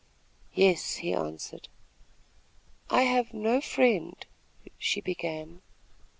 [0.55, 1.67] "Yes," he answered.
[2.89, 4.15] "I have no friend"
[4.79, 5.61] she began.